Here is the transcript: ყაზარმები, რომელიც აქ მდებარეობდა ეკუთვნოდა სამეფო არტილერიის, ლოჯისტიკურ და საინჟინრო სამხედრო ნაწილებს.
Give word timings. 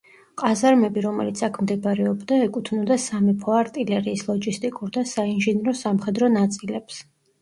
ყაზარმები, 0.41 1.01
რომელიც 1.05 1.41
აქ 1.47 1.59
მდებარეობდა 1.65 2.39
ეკუთვნოდა 2.45 2.97
სამეფო 3.05 3.55
არტილერიის, 3.59 4.25
ლოჯისტიკურ 4.33 4.95
და 4.97 5.05
საინჟინრო 5.15 5.75
სამხედრო 5.87 6.35
ნაწილებს. 6.41 6.99